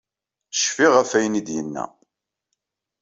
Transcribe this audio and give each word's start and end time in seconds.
Cfiɣ 0.57 0.91
ɣef 0.95 1.11
wayen 1.13 1.37
ay 1.39 1.43
d-yenna. 1.47 1.85